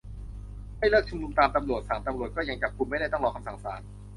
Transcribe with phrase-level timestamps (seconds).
[0.77, 3.81] ไม่เลิกชุมนุมตามตำรวจสั่ง ตำรวจก็ยังจับกุมไม่ได้ ต้องรอคำสั่งศาล